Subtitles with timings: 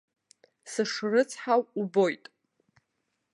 [0.71, 2.23] Сышрыцҳау убоит!